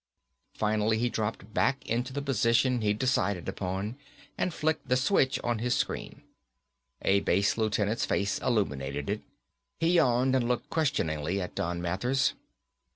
Finally 0.55 0.97
he 0.97 1.11
dropped 1.11 1.53
back 1.53 1.85
into 1.87 2.11
the 2.11 2.23
position 2.23 2.81
he'd 2.81 2.97
decided 2.97 3.47
upon, 3.47 3.95
and 4.35 4.51
flicked 4.51 4.89
the 4.89 4.95
switch 4.97 5.37
of 5.43 5.59
his 5.59 5.75
screen. 5.75 6.23
A 7.03 7.19
base 7.19 7.55
lieutenant's 7.55 8.05
face 8.07 8.39
illuminated 8.39 9.11
it. 9.11 9.21
He 9.79 9.91
yawned 9.93 10.35
and 10.35 10.47
looked 10.47 10.71
questioningly 10.71 11.39
at 11.39 11.53
Don 11.53 11.83
Mathers. 11.83 12.33